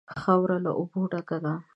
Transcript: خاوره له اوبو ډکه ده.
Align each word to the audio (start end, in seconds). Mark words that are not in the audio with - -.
خاوره 0.19 0.57
له 0.65 0.71
اوبو 0.79 1.01
ډکه 1.11 1.37
ده. 1.43 1.53